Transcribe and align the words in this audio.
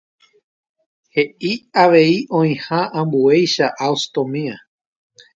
Hei 1.17 1.51
avei 1.81 2.15
oĩha 2.39 2.79
ambueichagua 3.01 3.91
ostomía. 3.97 4.57